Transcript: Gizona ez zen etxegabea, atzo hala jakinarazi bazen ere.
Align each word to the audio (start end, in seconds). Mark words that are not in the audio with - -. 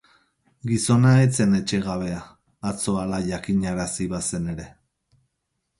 Gizona 0.69 1.11
ez 1.25 1.27
zen 1.43 1.53
etxegabea, 1.59 2.23
atzo 2.73 2.97
hala 3.03 3.21
jakinarazi 3.31 4.11
bazen 4.17 4.53
ere. 4.57 4.69